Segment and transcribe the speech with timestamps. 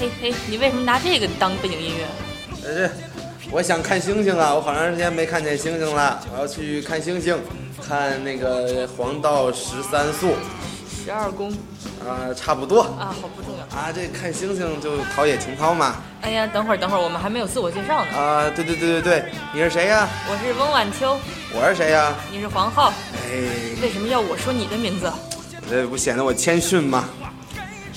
[0.00, 2.06] 嘿嘿嘿，你为什么拿这个当背景音乐？
[2.66, 2.94] 呃，这
[3.50, 4.54] 我想看星星啊！
[4.54, 7.38] 我好长时间没看见星星了，我要去看星星，
[7.86, 10.32] 看那个黄道十三宿，
[10.88, 11.52] 十二宫
[12.00, 13.78] 啊、差不多啊，好不重要。
[13.78, 13.92] 啊。
[13.94, 15.96] 这看星星就陶冶情操嘛。
[16.22, 18.16] 哎呀，等会儿等会儿，我们还没有自我介绍呢。
[18.16, 20.08] 啊，对对对对对，你是谁呀？
[20.30, 21.18] 我是翁晚秋，
[21.52, 22.14] 我是谁呀？
[22.32, 22.90] 你是黄浩，
[23.28, 25.12] 哎，为什么要我说你的名字？
[25.68, 27.04] 这不显得我谦逊吗？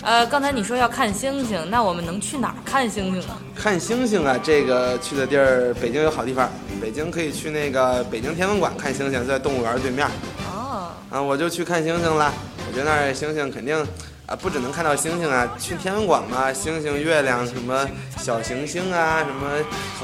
[0.03, 3.37] 呃，刚才你说要看星星，那我们能去哪儿看星星呢？
[3.55, 6.49] 看星星啊，这个去的地儿，北京有好地方。
[6.81, 10.05] 北京可以去那个北京天文馆看星星，在动物园对面。
[10.51, 12.33] 哦，啊，我就去看星星了。
[12.67, 13.77] 我觉得那儿星星肯定
[14.25, 19.49] 啊，不只能看到星星啊，去天文馆嘛，星星、月亮、什么小行星啊，什么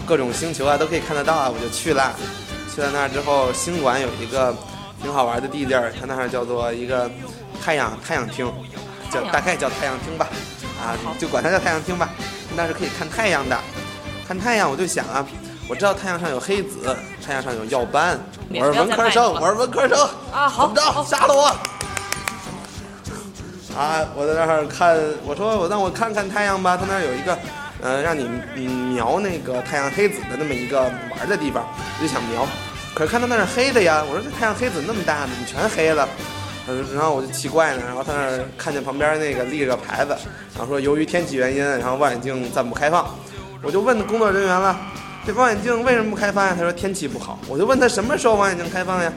[0.06, 1.52] 各种星球啊，都可以看得到啊。
[1.53, 2.16] 我就去了。
[2.73, 4.56] 去了那儿之后，星馆有一个
[5.02, 7.11] 挺好玩的地地儿，它那儿叫做一个
[7.61, 8.50] 太阳太阳厅，
[9.09, 10.27] 叫大概叫太阳厅吧。
[10.81, 12.09] 啊，就管它叫太阳厅吧。
[12.55, 13.57] 那是可以看太阳的。
[14.27, 15.25] 看太阳，我就想啊，
[15.67, 16.95] 我知道太阳上有黑子，
[17.25, 18.19] 太阳上有耀斑。
[18.53, 19.97] 我是文科生，我是文科生。
[20.31, 20.91] 啊好怎么着？
[20.91, 21.45] 好杀了我！
[23.78, 27.38] 啊，我在那儿看，我说我让我看看太阳吧，他那儿有一个，
[27.81, 30.81] 呃，让你嗯描那个太阳黑子的那么一个
[31.17, 31.63] 玩的地方，
[31.97, 32.47] 我就想描，
[32.94, 36.07] 可是看到那是黑的呀，我说这太阳黑子那么大，怎么全黑了？
[36.94, 40.16] 然后我就奇怪呢，然后他那儿看见旁边那个立着个牌子，
[40.56, 43.16] 然后说由于天气原因，然后望远镜暂不开放，
[43.62, 44.78] 我就问工作人员了，
[45.25, 46.53] 这望远镜为什么不开放呀？
[46.56, 49.12] 他说天气不好，我就问他什么时候望远镜开放呀？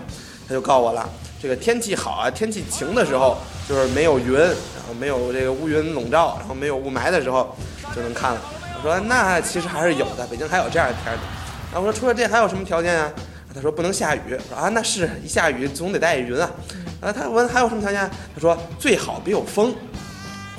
[0.49, 1.09] 他就告诉我了，
[1.41, 7.57] 这个天气好啊，天气晴的时候，就是没有云，然后没有这个乌云笼罩，然后没有雾霾的时候
[7.95, 8.41] 就能看了。
[8.77, 11.23] 我说那其实还是有的，北京还有这样的天儿的。
[11.73, 13.11] 然后我说除了这还有什么条件啊？
[13.55, 14.21] 他说不能下雨。
[14.31, 16.51] 我说啊，那是一下雨总得带雨云啊。
[17.03, 18.09] 啊，他问还有什么条件？
[18.35, 19.75] 他说最好别有风。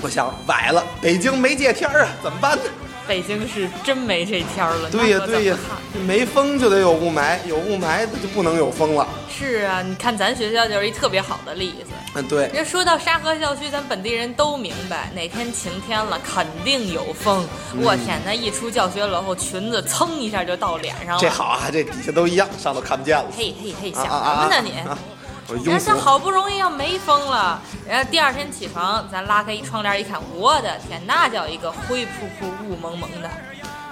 [0.01, 2.63] 我想崴了，北京没这天儿啊，怎么办呢？
[3.07, 4.89] 北京是真没这天儿了。
[4.89, 5.57] 对呀、对呀
[6.05, 9.07] 没风就得有雾霾，有雾霾就不能有风了。
[9.29, 11.91] 是啊，你看咱学校就是一特别好的例子。
[12.15, 12.47] 嗯，对。
[12.53, 17.45] 人说到沙河校区，咱本地人都明白，哪天晴天了肯定有风。
[17.73, 21.21] 嗯我天，那一出教学楼后，裙子蹭一下就到脸上了。
[21.21, 23.25] 这好啊，这底下都一样，上头看不见了。
[23.37, 24.73] 嘿嘿嘿，想什么呢你？
[25.49, 25.95] 人家。
[25.95, 33.29] 好不容易要没风了，然后第二天起床，咱拉开一窗帘一看，我的天，那叫一个灰扑扑、雾蒙蒙的。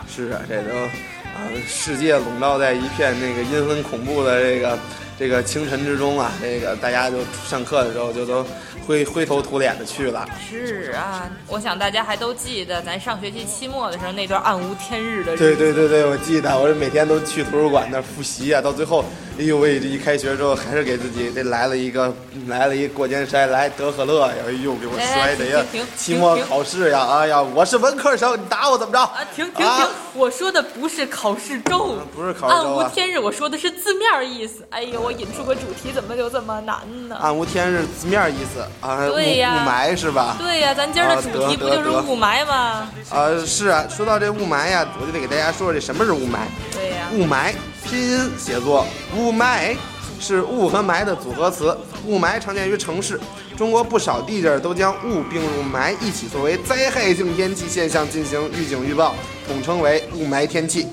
[0.07, 4.78] 是啊，这都啊，世界笼罩在一片那个阴森恐怖的这个
[5.21, 7.17] 这个清晨之中啊，这个大家就
[7.47, 8.43] 上课的时候就都
[8.87, 10.27] 灰灰头土脸的去了。
[10.49, 15.43] 是啊，我想大家还都记得咱上学期期末的时候那段暗无天日的日子。
[15.43, 19.05] 对对对对，我记得，我是每天都去图书馆那儿复习啊，到最后，
[19.37, 22.11] 哎呦喂，这一开学之后还是给自己这来了一个
[22.47, 25.85] 来了一过肩摔，来德和乐呀，哎呦给我摔的呀哎停！
[25.95, 28.99] 期末考试呀，哎呀，我是文科生，你打我怎么着？
[28.99, 29.67] 啊，停停停！
[29.67, 34.67] 啊我说的不是考试周，不是考试周啊暗无天日，我说的是字面意思。
[34.69, 36.77] 哎呦，我引出个主题，怎么就这么难
[37.07, 37.17] 呢？
[37.22, 40.35] 暗无天日字面意思啊，雾对呀雾霾是吧？
[40.40, 42.90] 对呀、咱今儿的啊主题不就是雾霾吗？
[43.09, 46.37] 啊，是啊，说到这雾霾呀，我就得给大家说说这什么是雾霾。
[46.72, 47.53] 对呀、雾霾
[47.84, 48.85] 拼音写作
[49.16, 49.75] 雾霾，
[50.19, 51.78] 是雾和霾的组合词。
[52.05, 53.19] 雾霾常见于城市，
[53.55, 59.13] 中国不少地界儿都将雾并入霾一起作为灾害性天气现象进行预警预报，
[59.47, 60.87] 统称为雾霾天气。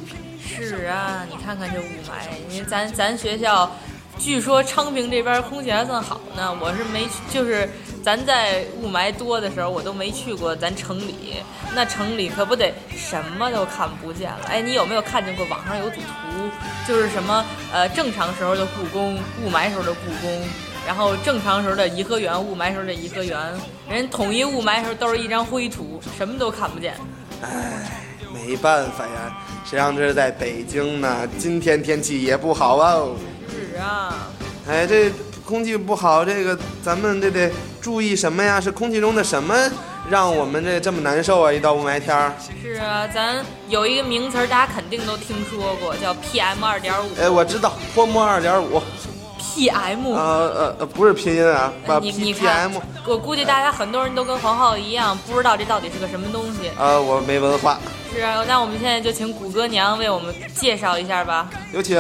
[0.47, 3.71] 是啊，你看看这雾霾，因为咱咱学校，
[4.19, 6.55] 据说昌平这边空气还算好呢。
[6.61, 7.69] 我是没去，就是
[8.03, 11.37] 咱在雾霾多的时候，我都没去过咱城里。
[11.75, 14.41] 那城里可不得什么都看不见了。
[14.49, 16.49] 哎，你有没有看见过网上有组图，
[16.87, 20.43] 就是什么呃正常时候的故宫，雾霾时候的故宫。
[20.87, 23.39] 然后正常时候的颐和园，雾霾时候的颐和园，
[23.91, 26.95] 人统一雾霾时候都是一张灰图，什么都看不见。
[27.43, 29.37] 唉，没办法呀，
[29.67, 31.29] 谁让这是在北京呢？
[31.39, 33.15] 今天天气也不好哦。
[33.79, 34.13] 是啊，
[34.69, 35.09] 哎，这
[35.47, 37.49] 空气不好，这个咱们这得
[37.81, 38.61] 注意什么呀？
[38.61, 39.55] 是空气中的什么
[40.11, 41.53] 让我们这这么难受啊？
[41.53, 43.37] 一到雾霾天儿，是啊，咱
[43.69, 47.09] 有一个名词儿，大家肯定都听说过，叫 PM 二点五。
[47.21, 48.83] 哎，我知道，泼墨二点五
[49.41, 51.73] ，PM，、呃呃呃，不是拼音啊，
[52.03, 52.73] 你 P 你 P M，
[53.07, 56.73] 我估计大家很多人都跟黄浩一样，不知道这到底是个什么东西。
[56.77, 57.79] 呃，我没文化，
[58.13, 61.49] 是啊，那我们现在就请谷歌娘为我们介绍一下吧。
[61.73, 61.97] 有请。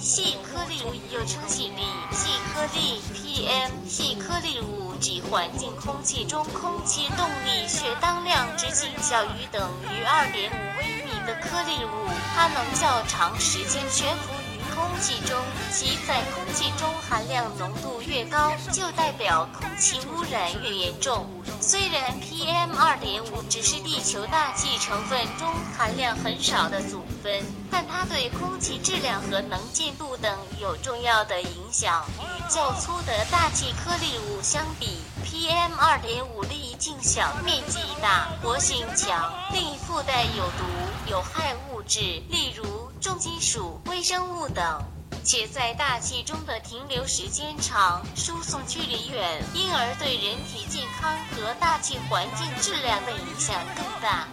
[0.00, 14.32] 细颗粒物又称细粒，细颗粒 PM 细颗粒物指环境空气中空气动力学当量直径小于等于2.5微米的颗粒物，它能较长时间悬浮
[14.80, 15.36] 空气中，
[15.70, 21.26] 其在空气中含量浓度越高，就代表空气污染越严重。
[21.60, 32.02] 虽然 PM 2.5只是地球大气成分中含量很少的组分，但它对空气质量和能见度等有重要的影响。
[32.50, 40.64] 与较粗的大气颗粒物相比，PM 2.5粒径小、面积大、活性强，并附带有毒、
[41.08, 44.82] 有害物质，例如重金属、微生物等。
[45.22, 54.26] 且在大气中的停留时间长，输送距离远，因而对人体健康和大气环境质量的影响更大。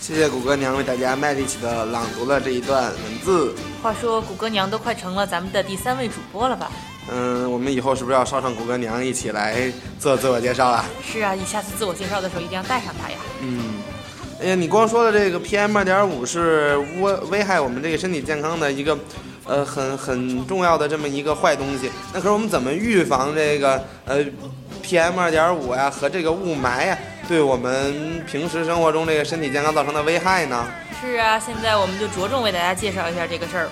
[0.00, 3.52] 谢谢谷歌娘为大家卖力气的朗读了这一段文字。
[3.82, 6.70] 话说谷歌娘都快成了咱们的第三位主播了吧？
[7.10, 10.84] 嗯，我们以后是不是要捎上谷歌娘一起来做自我介绍啊？
[11.04, 13.16] 是啊，你下次自我介绍的时候一定要带上她呀。
[13.40, 13.74] 嗯，
[14.42, 18.98] 哎呀，你光说的这个 PM 二点五是危危害我们这个身体健康的一个，
[19.44, 21.90] 呃，很很重要的这么一个坏东西。
[22.12, 24.24] 那可是我们怎么预防这个呃
[24.82, 26.98] PM 二点五呀和这个雾霾呀
[27.28, 30.66] 对我们平时生活中这个身体健康造成的危害呢？
[31.00, 33.68] 是啊，现在我们就着重为大家介绍一下这个事儿。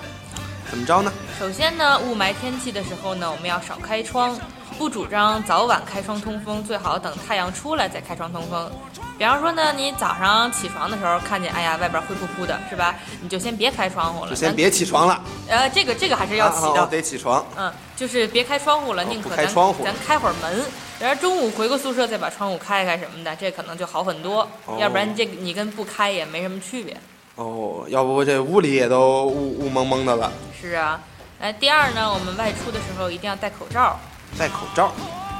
[0.69, 1.11] 怎么着呢？
[1.37, 4.39] 首先呢，雾霾天气的时候呢，我们要少开窗，
[4.77, 8.71] 不主张早晚开窗通风，最好等太阳出来再开窗通风。
[9.17, 12.95] 比方说呢，你早上起床的时候看见，哎呀，外边灰扑扑的，是吧？
[13.21, 17.45] 你就先别开窗户了，就先别起床了，呃，这个这个还是要起的，得起床。
[17.57, 20.63] 嗯，就是别开窗户了，宁可不开咱窗户咱开会儿门，
[20.99, 24.47] 然后中午回个宿舍再把窗户开开什么的，这可能就好很多。
[24.65, 26.95] 哦要不然这个你跟不开也没什么区别。
[27.35, 31.01] 哦，要不这屋里也都雾雾蒙蒙的了，是啊，
[31.39, 33.99] 哎，第二呢，我们外出的时候一定要戴口罩。
[34.37, 34.91] 戴口罩。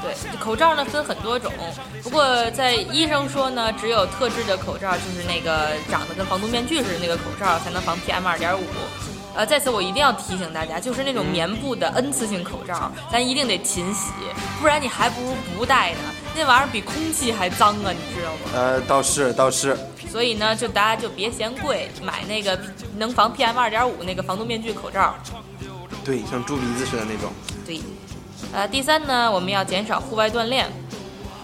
[0.02, 1.50] 对，口罩呢分很多种，
[2.02, 8.62] 不过在医生说呢，只有特制的口罩，就是那个长得跟防毒面具似的那个口罩，才能防 PM 二点五。
[9.34, 14.12] 呃，在此我一定要提醒大家，就是那种棉布的 N 次性口罩，咱一定得勤洗，
[14.60, 15.98] 不然你还不如不戴呢。
[16.34, 18.50] 那玩意儿比空气还脏啊，你知道吗？
[18.54, 19.76] 呃，倒是倒是，
[20.10, 22.58] 所以呢，就大家就别嫌贵，买那个
[22.96, 25.14] 能防 PM 二点五那个防毒面具口罩。
[26.06, 27.32] 对，像猪鼻子似的那种。
[27.66, 27.80] 对，
[28.52, 30.70] 呃，第三呢，我们要减少户外锻炼。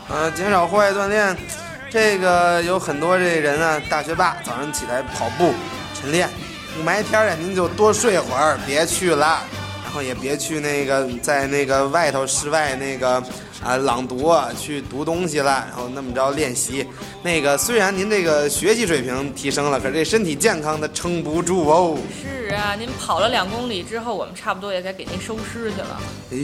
[0.09, 1.37] 呃，减少户外锻炼，
[1.91, 5.53] 这个有很多这人啊，大学霸早上起来跑步
[6.01, 6.29] 晨练，
[6.79, 9.62] 雾霾天儿呀，您就多睡会儿，别去了，然
[9.93, 13.23] 后也别去那个在那个外头室外那个
[13.63, 16.87] 啊朗读啊去读东西了，然后那么着练习。
[17.23, 21.97] 那个虽然您这个学习水平提升了，可是这身体健康的撑不住哦。
[22.21, 26.01] 是啊，您跑了两公里之后，我们差不多也该给您收尸去了。
[26.33, 26.39] 哎，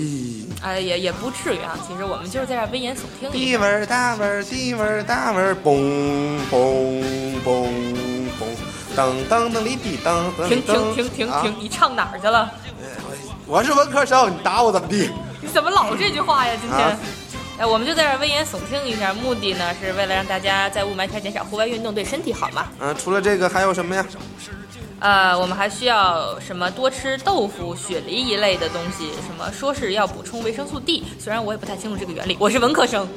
[0.62, 1.78] 哎，也也不至于啊。
[1.86, 3.58] 其实我们就是在这儿危言耸听一低下。
[3.58, 7.02] 味儿大味儿，低味儿大味儿，嘣嘣
[7.44, 7.68] 嘣
[8.38, 8.46] 嘣，
[8.96, 10.62] 噔噔噔哩滴噔噔停。
[10.62, 11.54] 停停停啊停！
[11.58, 12.50] 你唱哪儿去了？
[13.48, 15.10] 我是文科生，你打我怎么地？
[15.40, 16.52] 你怎么老这句话呀？
[16.60, 16.98] 今天啊，
[17.60, 22.66] 哎，我们就在这儿危言耸听一下，目的呢是为了让大家在雾霾天减少户外运动，对身体好嘛。
[22.78, 24.04] 啊，除了这个还有什么呀？
[25.00, 33.08] 呃，我们还需要什么多吃豆腐、雪梨一类的东西，什么说是要补充维生素 D，虽然我也不太清楚这个原理，我是文科生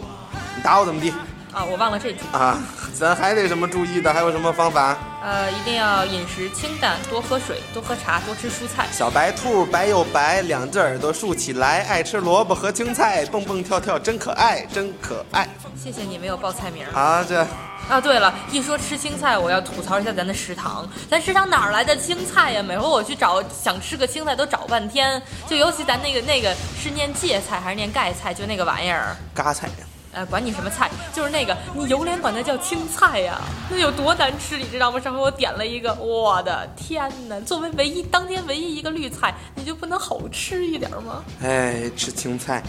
[0.56, 1.12] 你打我怎么地？
[1.54, 2.20] 啊，我忘了这句。
[2.32, 2.58] 啊，
[2.94, 4.14] 咱还得什么注意的？
[4.14, 4.98] 还有什么方法？
[5.22, 8.88] 呃，一定要饮食清淡，多喝水，多喝茶，多吃蔬菜。
[8.92, 17.24] 小白兔白又白，两只耳朵竖起来，爱吃萝卜和青菜，蹦蹦跳跳真可爱，真可爱谢谢你没有报菜名啊！
[17.28, 17.46] 这
[17.90, 18.00] 啊。
[18.02, 20.88] 对了，一说吃青菜，我要吐槽一下咱的食堂。
[21.10, 22.64] 咱食堂哪儿来的青菜呀？
[22.64, 29.16] 每回我去找想吃个青菜都找半天，就尤其咱那个那个是念芥菜还是念盖菜，就那个玩意儿。
[29.36, 29.70] 嘎菜，
[30.14, 33.40] 呃，管你什么菜，就是那个，你有脸管它叫青菜呀？
[33.70, 35.00] 那有多难吃，你知道吗？
[35.00, 37.40] 上回我点了一个，我的天哪！
[37.42, 41.24] 作为唯一当天唯一一个绿菜，你就不能好吃一点吗？
[41.42, 42.62] 哎，吃青菜。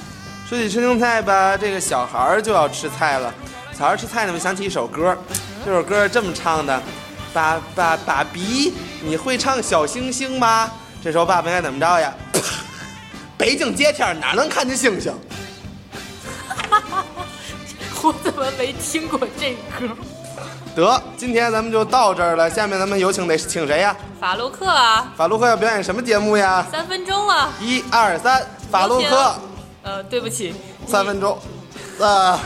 [0.49, 3.35] 说起吃青菜吧，这个小孩儿就要吃菜了。
[3.77, 5.17] 小孩儿吃菜呢，我想起一首歌，
[5.65, 6.81] 这首歌是这么唱的：
[7.33, 8.73] 爸爸爸比，
[9.03, 10.71] 你会唱小星星吗？
[11.03, 12.15] 这时候爸爸应该怎么着呀？
[13.37, 15.13] 北京街天哪能看见星星？
[18.05, 19.89] 我怎么没听过这歌？
[20.75, 22.51] 得，今天咱们就到这儿了。
[22.51, 23.95] 下面咱们有请得请谁呀？
[24.19, 26.67] 法洛克啊，法洛克要表演什么节目呀？
[26.71, 27.51] 三分钟啊。
[27.61, 29.35] 一二三，法洛克，
[29.83, 30.55] 呃，对不起，
[30.87, 31.39] 三分钟。
[31.99, 32.37] 呃，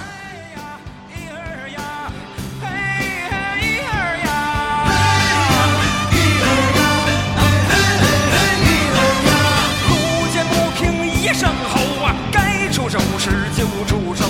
[9.88, 14.24] 路见不平一声吼啊，该出手时就出手，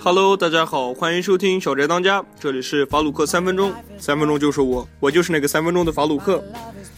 [0.00, 6.40] Hello，大家好，欢迎收听小宅当家，这里是法鲁克三分钟，三分钟就是我，我就是那个三分钟的法鲁克。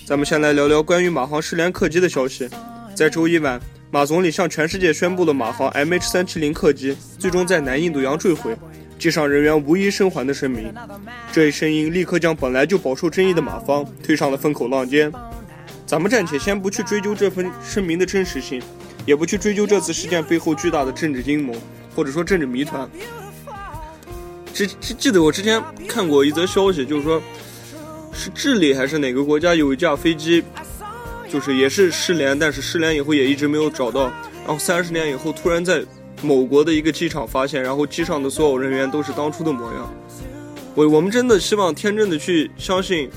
[0.04, 2.47] 咱们先来聊聊关于马航失联客机的消息。
[2.94, 3.59] 在周一晚，
[3.90, 8.54] 马总理向全世界宣布了马航 MH 三七零客机最终在南印度洋坠毁，
[8.99, 10.70] 机上人员无一生还的声明。
[11.32, 15.11] 这一声音立刻将本来就饱受争议的马方推上了风口浪尖。
[15.90, 18.62] 咱们暂且先不去追究这份声明的真实性，
[19.04, 21.52] 也不去追究这次事件背后巨大的政治阴谋，
[21.97, 22.88] 或者说政治谜团。
[24.54, 27.20] 记记记得我之前看过一则消息，就是说，
[28.12, 30.44] 是智利还是哪个国家有一架飞机，
[31.28, 34.04] 就是也是失联，但是失联以后也一直没有找到，
[34.47, 35.85] 然后三十年以后突然在
[36.23, 39.92] 某国的一个机场发现，然后机上的所有人员都是当初的模样。
[40.76, 43.11] 我我们真的希望天真的去相信，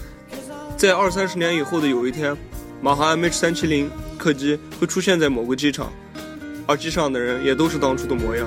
[0.75, 2.35] 在二三十年以后的有一天，
[2.83, 5.89] 马航 MH 三七零客机会出现在某个机场，
[6.67, 8.45] 而机上的人也都是当初的模样。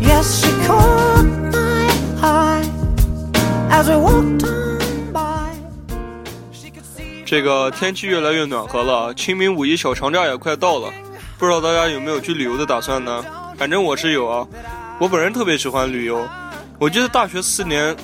[0.00, 1.90] Yes, she caught my
[2.22, 2.64] eye
[3.68, 5.50] as we walked on by.
[6.52, 10.88] She could see 这个天气越来越暖和了，清明五一小长假也快到了，
[11.36, 13.24] 不知道大家有没有去旅游的打算呢？
[13.58, 14.46] 反正我是有啊，
[15.00, 16.24] 我本人特别喜欢旅游。
[16.78, 17.94] 我记得大学四年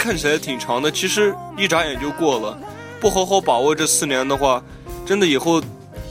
[0.00, 2.58] 看起来挺长的，其实一眨眼就过了。
[2.98, 4.62] 不好好把握这四年的话，
[5.04, 5.62] 真的以后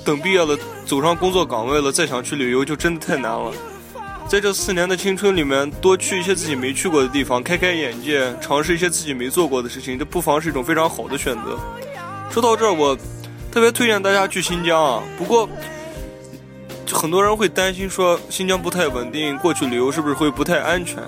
[0.06, 0.56] 等毕业了，
[0.86, 3.52] 走上工作岗位了，再想去旅游就真的太难了。
[4.28, 11.58] 在这四年的青春里面，多去一些自己没去过的地方，开开眼界，尝试一些自己没做过的事情，这不妨是一种非常好的选择。
[12.30, 12.96] 说到这儿，我
[13.52, 15.02] 特别推荐大家去新疆啊。
[15.18, 15.50] 不过，
[16.92, 21.02] 很多人会担心说新疆不太稳定，过去旅游是不是会不太安全？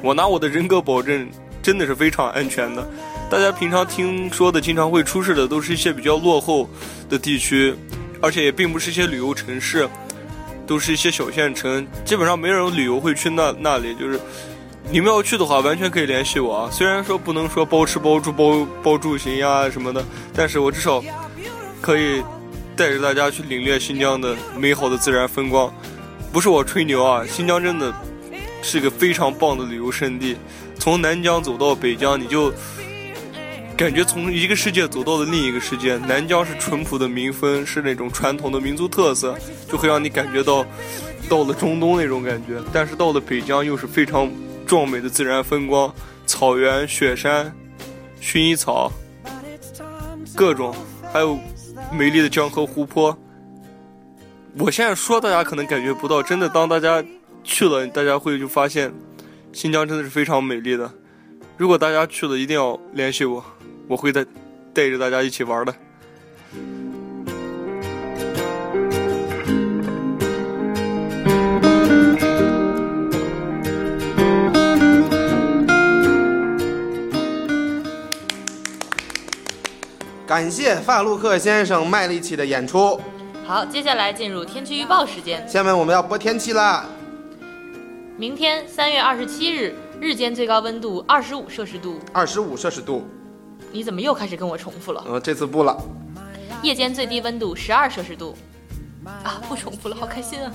[0.00, 1.28] 我拿我的人格保证，
[1.62, 2.86] 真的是非常安全的。
[3.30, 6.68] 大家平常听说的经常会出事的，都是一些比较落后
[7.08, 7.74] 的地区，
[8.20, 9.88] 而且也并不是一些旅游城市，
[10.66, 13.94] 都是一些小县城，基本上没人旅游会去那那里。
[13.94, 14.18] 就是
[14.90, 16.70] 你们要去的话，完全可以联系我啊。
[16.72, 21.00] 虽然说不能说包吃包住包包住行呀什么的，但是我至少
[21.80, 22.22] 可以
[22.74, 25.72] 带着大家去领略新疆的美好的自然风光。
[26.32, 27.94] 不是我吹牛啊，新疆真的
[28.60, 30.36] 是个非常棒的旅游胜地。
[30.80, 32.50] 从南疆走到北疆，你就
[33.76, 35.98] 感觉从一个世界走到了另一个世界。
[35.98, 39.38] 南疆是淳朴的民风，是那种传统的民族特色，
[39.70, 40.64] 就会让你感觉到
[41.28, 42.58] 到了中东那种感觉。
[42.72, 44.32] 但是到了北疆，又是非常
[44.66, 45.94] 壮美的自然风光，
[46.24, 47.54] 草原、雪山、
[48.22, 48.90] 薰衣草，
[50.34, 50.74] 各种，
[51.12, 51.38] 还有
[51.92, 53.16] 美丽的江河湖泊。
[54.58, 57.04] 我现在说，大家可能感觉不到，真的，当大家
[57.44, 58.92] 去了，大家会就发现，
[59.52, 60.90] 新疆真的是非常美丽的。
[61.56, 63.44] 如果大家去了，一定要联系我，
[63.88, 64.24] 我会带
[64.72, 65.74] 带着大家一起玩的。
[80.26, 82.98] 感谢法路克先生卖力气的演出。
[83.44, 85.46] 好，接下来进入天气预报时间。
[85.46, 86.86] 下面我们要播天气啦。
[88.20, 91.98] 明天三月二十七日，日间最高温度二十五摄氏度。
[92.12, 93.02] 二十五摄氏度，
[93.72, 95.02] 你怎么又开始跟我重复了？
[95.08, 95.82] 嗯，这次不了。
[96.62, 98.36] 夜间最低温度十二摄氏度。
[99.06, 100.52] 啊，不重复了，好开心啊！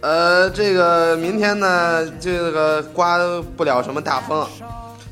[0.00, 3.18] 呃，这个明天呢，这个刮
[3.54, 4.48] 不了什么大风，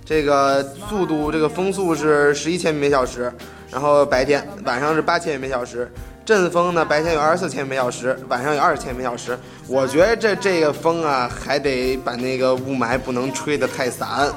[0.02, 3.30] 这个速度，这个风速是十一千米每小时，
[3.70, 5.92] 然后白天晚上是八千米每小时，
[6.24, 9.36] 阵风呢白天有二十四千米每小时，晚上有二十千米每小时。
[9.66, 14.30] 我觉得这这个风啊，还得把那个雾霾不能吹得太散，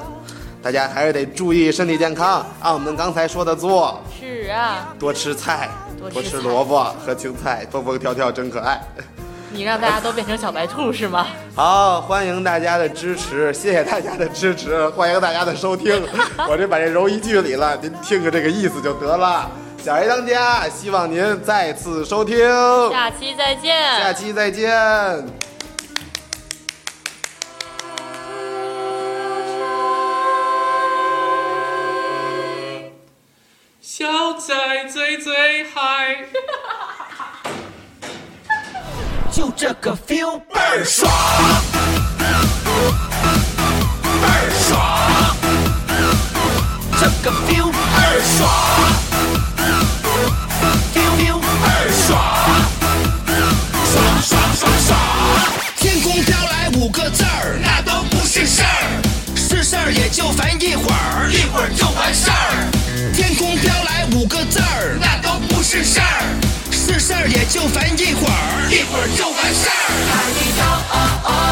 [0.60, 5.68] 大家还是得注意身体健康，按我们刚才说的做，是啊，多吃菜，
[6.12, 8.80] 多吃萝卜和青菜，蹦蹦跳跳真可爱。
[9.52, 11.28] 你让大家都变成小白兔是吗？
[11.54, 16.02] 好，欢迎大家的支持，谢谢大家的支持，欢迎大家的收听。
[16.50, 19.48] 我这把这揉一句里了，您听个这个意思就得了。
[19.86, 22.36] 小爱当家，希望您再次收听，
[22.90, 23.72] 下期再见。
[24.00, 24.68] 下期再见。
[33.80, 36.16] 小仔最最嗨。
[39.30, 41.08] 就这个 feel 倍儿爽，
[60.16, 63.12] 就烦一会儿，一会儿就完事儿。
[63.12, 66.22] 天空飘来五个字儿，那都不是事儿。
[66.72, 71.45] 是事儿也就烦一会儿，一会儿就完事儿。